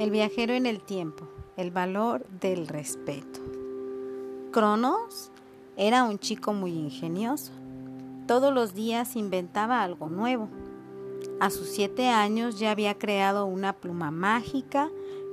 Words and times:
El 0.00 0.10
viajero 0.10 0.54
en 0.54 0.64
el 0.64 0.80
tiempo, 0.80 1.28
el 1.58 1.70
valor 1.70 2.24
del 2.40 2.68
respeto. 2.68 3.38
Cronos 4.50 5.30
era 5.76 6.04
un 6.04 6.18
chico 6.18 6.54
muy 6.54 6.72
ingenioso. 6.72 7.52
Todos 8.26 8.54
los 8.54 8.72
días 8.72 9.14
inventaba 9.14 9.82
algo 9.82 10.08
nuevo. 10.08 10.48
A 11.38 11.50
sus 11.50 11.68
siete 11.68 12.08
años 12.08 12.58
ya 12.58 12.70
había 12.70 12.96
creado 12.96 13.44
una 13.44 13.74
pluma 13.74 14.10
mágica 14.10 14.88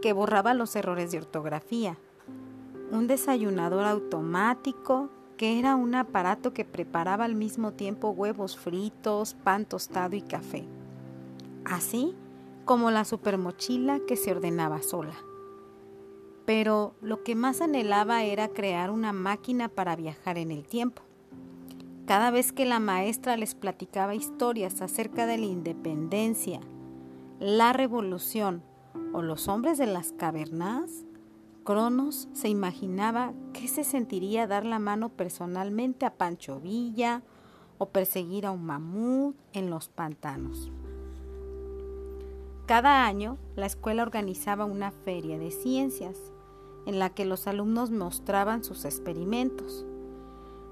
que 0.00 0.12
borraba 0.12 0.54
los 0.54 0.76
errores 0.76 1.10
de 1.10 1.18
ortografía, 1.18 1.98
un 2.92 3.08
desayunador 3.08 3.84
automático 3.84 5.10
que 5.36 5.58
era 5.58 5.74
un 5.74 5.96
aparato 5.96 6.54
que 6.54 6.64
preparaba 6.64 7.24
al 7.24 7.34
mismo 7.34 7.72
tiempo 7.72 8.10
huevos 8.10 8.56
fritos, 8.56 9.34
pan 9.34 9.64
tostado 9.64 10.14
y 10.14 10.22
café. 10.22 10.64
Así 11.64 12.14
como 12.64 12.90
la 12.90 13.04
supermochila 13.04 14.00
que 14.00 14.16
se 14.16 14.30
ordenaba 14.30 14.82
sola. 14.82 15.14
Pero 16.44 16.94
lo 17.00 17.22
que 17.22 17.34
más 17.34 17.60
anhelaba 17.60 18.24
era 18.24 18.48
crear 18.48 18.90
una 18.90 19.12
máquina 19.12 19.68
para 19.68 19.96
viajar 19.96 20.38
en 20.38 20.50
el 20.50 20.66
tiempo. 20.66 21.02
Cada 22.06 22.30
vez 22.30 22.52
que 22.52 22.64
la 22.64 22.80
maestra 22.80 23.36
les 23.36 23.54
platicaba 23.54 24.14
historias 24.14 24.82
acerca 24.82 25.26
de 25.26 25.38
la 25.38 25.46
independencia, 25.46 26.60
la 27.38 27.72
revolución 27.72 28.62
o 29.12 29.22
los 29.22 29.48
hombres 29.48 29.78
de 29.78 29.86
las 29.86 30.12
cavernas, 30.12 31.04
Cronos 31.64 32.28
se 32.32 32.48
imaginaba 32.48 33.34
qué 33.52 33.68
se 33.68 33.84
sentiría 33.84 34.48
dar 34.48 34.66
la 34.66 34.80
mano 34.80 35.10
personalmente 35.10 36.04
a 36.04 36.14
Pancho 36.14 36.58
Villa 36.58 37.22
o 37.78 37.90
perseguir 37.90 38.46
a 38.46 38.50
un 38.50 38.64
mamut 38.64 39.36
en 39.52 39.70
los 39.70 39.88
pantanos. 39.88 40.72
Cada 42.66 43.06
año, 43.06 43.38
la 43.56 43.66
escuela 43.66 44.02
organizaba 44.02 44.64
una 44.66 44.92
feria 44.92 45.36
de 45.36 45.50
ciencias 45.50 46.16
en 46.86 47.00
la 47.00 47.10
que 47.10 47.24
los 47.24 47.48
alumnos 47.48 47.90
mostraban 47.90 48.62
sus 48.62 48.84
experimentos. 48.84 49.84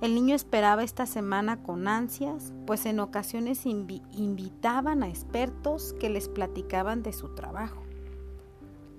El 0.00 0.14
niño 0.14 0.36
esperaba 0.36 0.84
esta 0.84 1.06
semana 1.06 1.62
con 1.64 1.88
ansias, 1.88 2.52
pues 2.66 2.86
en 2.86 3.00
ocasiones 3.00 3.66
invitaban 3.66 5.02
a 5.02 5.08
expertos 5.08 5.94
que 5.98 6.08
les 6.08 6.28
platicaban 6.28 7.02
de 7.02 7.12
su 7.12 7.34
trabajo. 7.34 7.82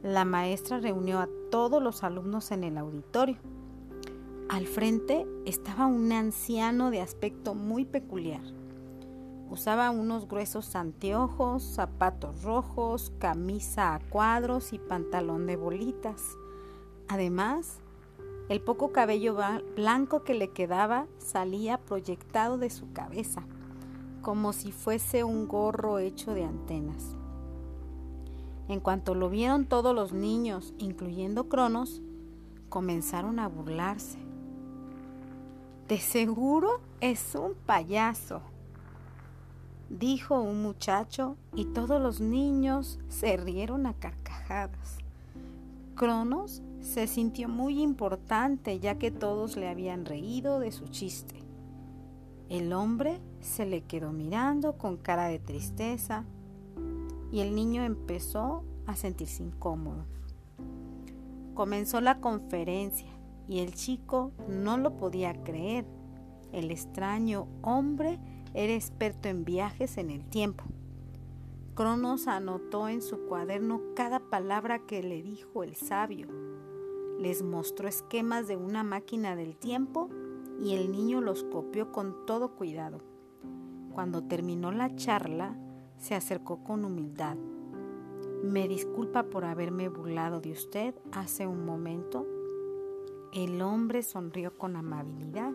La 0.02 0.26
maestra 0.26 0.80
reunió 0.80 1.20
a 1.20 1.30
todos 1.52 1.82
los 1.82 2.04
alumnos 2.04 2.52
en 2.52 2.66
el 2.66 2.78
auditorio. 2.78 3.38
Al 4.50 4.68
frente 4.68 5.26
estaba 5.46 5.86
un 5.88 6.12
anciano 6.12 6.92
de 6.92 7.00
aspecto 7.00 7.56
muy 7.56 7.86
peculiar 7.86 8.44
Usaba 9.54 9.92
unos 9.92 10.28
gruesos 10.28 10.76
anteojos, 10.76 11.62
zapatos 11.62 12.42
rojos, 12.42 13.14
camisa 13.20 13.94
a 13.94 14.00
cuadros 14.00 14.74
y 14.74 14.80
pantalón 14.80 15.46
de 15.46 15.58
bolitas. 15.58 16.24
Además, 17.08 17.78
el 18.50 18.62
poco 18.62 18.92
cabello 18.92 19.38
blanco 19.76 20.24
que 20.24 20.34
le 20.34 20.50
quedaba 20.50 21.06
salía 21.20 21.78
proyectado 21.78 22.58
de 22.58 22.72
su 22.72 22.94
cabeza, 22.94 23.44
como 24.24 24.54
si 24.54 24.72
fuese 24.72 25.24
un 25.24 25.48
gorro 25.48 26.00
hecho 26.00 26.34
de 26.34 26.46
antenas. 26.46 27.16
En 28.68 28.80
cuanto 28.80 29.14
lo 29.14 29.30
vieron 29.30 29.68
todos 29.68 29.94
los 29.94 30.14
niños, 30.14 30.74
incluyendo 30.80 31.48
Cronos, 31.48 32.02
comenzaron 32.70 33.38
a 33.38 33.50
burlarse. 33.50 34.18
De 35.88 36.00
seguro 36.00 36.82
es 37.02 37.36
un 37.36 37.54
payaso, 37.54 38.42
dijo 40.00 40.42
un 40.42 40.64
muchacho 40.64 41.38
y 41.54 41.66
todos 41.66 42.02
los 42.02 42.20
niños 42.20 43.00
se 43.10 43.38
rieron 43.38 43.86
a 43.86 43.94
carcajadas. 43.94 44.98
Cronos 45.96 46.64
se 46.82 47.06
sintió 47.06 47.48
muy 47.48 47.82
importante 47.82 48.80
ya 48.80 48.98
que 48.98 49.12
todos 49.12 49.56
le 49.56 49.70
habían 49.70 50.06
reído 50.06 50.60
de 50.60 50.72
su 50.72 50.88
chiste. 50.88 51.36
El 52.50 52.74
hombre 52.74 53.22
se 53.40 53.66
le 53.66 53.82
quedó 53.82 54.12
mirando 54.12 54.78
con 54.78 54.98
cara 54.98 55.28
de 55.28 55.40
tristeza 55.40 56.26
y 57.32 57.42
el 57.42 57.54
niño 57.54 57.84
empezó 57.84 58.64
a 58.88 58.96
sentirse 58.96 59.44
incómodo. 59.44 60.06
Comenzó 61.54 62.02
la 62.02 62.20
conferencia 62.20 63.10
y 63.48 63.60
el 63.60 63.76
chico 63.76 64.32
no 64.48 64.78
lo 64.78 64.98
podía 64.98 65.34
creer. 65.44 65.86
El 66.52 66.72
extraño 66.72 67.48
hombre 67.62 68.20
era 68.54 68.74
experto 68.74 69.30
en 69.30 69.46
viajes 69.46 69.98
en 69.98 70.10
el 70.10 70.26
tiempo. 70.26 70.64
Cronos 71.76 72.28
anotó 72.28 72.88
en 72.88 73.02
su 73.02 73.26
cuaderno 73.26 73.82
cada 73.96 74.20
palabra 74.20 74.80
que 74.80 75.02
le 75.02 75.24
dijo 75.24 75.64
el 75.64 75.76
sabio. 75.76 76.28
Les 77.20 77.42
mostró 77.42 77.88
esquemas 77.88 78.48
de 78.48 78.58
una 78.58 78.84
máquina 78.84 79.36
del 79.36 79.56
tiempo 79.56 80.10
y 80.62 80.76
el 80.76 80.92
niño 80.92 81.20
los 81.20 81.44
copió 81.44 81.92
con 81.92 82.26
todo 82.28 82.56
cuidado. 82.56 83.02
Cuando 83.92 84.24
terminó 84.24 84.72
la 84.72 84.96
charla, 84.96 85.58
se 85.98 86.16
acercó 86.16 86.64
con 86.64 86.86
humildad. 86.86 87.38
Me 88.44 88.68
disculpa 88.68 89.24
por 89.24 89.46
haberme 89.46 89.90
burlado 89.90 90.42
de 90.42 90.52
usted 90.52 90.94
hace 91.12 91.48
un 91.48 91.66
momento. 91.66 92.28
El 93.32 93.62
hombre 93.62 94.04
sonrió 94.04 94.58
con 94.58 94.76
amabilidad. 94.76 95.54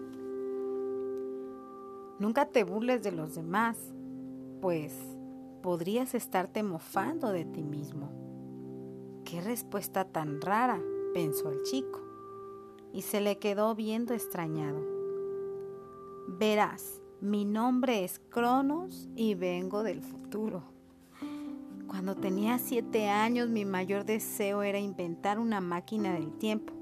Nunca 2.18 2.46
te 2.46 2.64
burles 2.64 3.02
de 3.02 3.12
los 3.12 3.34
demás, 3.34 3.76
pues 4.60 4.92
podrías 5.62 6.14
estarte 6.14 6.62
mofando 6.62 7.30
de 7.30 7.44
ti 7.44 7.62
mismo. 7.62 8.10
Qué 9.24 9.40
respuesta 9.40 10.04
tan 10.04 10.40
rara, 10.40 10.80
pensó 11.14 11.50
el 11.50 11.62
chico, 11.62 12.00
y 12.92 13.02
se 13.02 13.20
le 13.20 13.38
quedó 13.38 13.74
viendo 13.74 14.14
extrañado. 14.14 14.80
Verás, 16.26 17.00
mi 17.20 17.44
nombre 17.44 18.04
es 18.04 18.20
Cronos 18.30 19.08
y 19.14 19.34
vengo 19.34 19.82
del 19.82 20.02
futuro. 20.02 20.62
Cuando 21.86 22.16
tenía 22.16 22.58
siete 22.58 23.08
años 23.08 23.48
mi 23.48 23.64
mayor 23.64 24.04
deseo 24.04 24.62
era 24.62 24.78
inventar 24.78 25.38
una 25.38 25.60
máquina 25.60 26.14
del 26.14 26.32
tiempo 26.38 26.77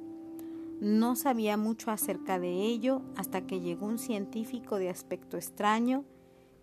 no 0.80 1.16
sabía 1.16 1.56
mucho 1.56 1.90
acerca 1.90 2.38
de 2.38 2.50
ello 2.62 3.02
hasta 3.16 3.46
que 3.46 3.60
llegó 3.60 3.86
un 3.86 3.98
científico 3.98 4.78
de 4.78 4.90
aspecto 4.90 5.36
extraño 5.36 6.04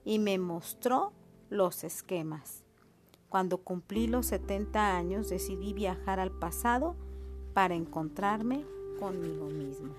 y 0.05 0.19
me 0.19 0.37
mostró 0.37 1.13
los 1.49 1.83
esquemas. 1.83 2.63
Cuando 3.29 3.57
cumplí 3.57 4.07
los 4.07 4.27
70 4.27 4.95
años 4.95 5.29
decidí 5.29 5.73
viajar 5.73 6.19
al 6.19 6.31
pasado 6.31 6.95
para 7.53 7.73
encontrarme 7.73 8.65
conmigo 8.99 9.47
mismo. 9.47 9.93